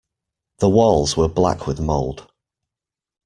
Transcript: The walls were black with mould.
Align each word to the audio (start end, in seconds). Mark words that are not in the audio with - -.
The 0.57 0.67
walls 0.69 1.15
were 1.15 1.27
black 1.27 1.67
with 1.67 1.79
mould. 1.79 2.27